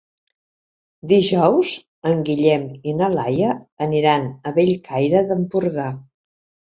[1.09, 1.73] Dijous
[2.11, 3.49] en Guillem i na Laia
[3.87, 5.87] aniran a Bellcaire d'Empordà.